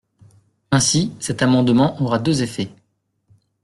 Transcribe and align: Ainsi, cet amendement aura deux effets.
Ainsi, 0.71 1.13
cet 1.19 1.43
amendement 1.43 2.01
aura 2.01 2.17
deux 2.17 2.41
effets. 2.41 2.71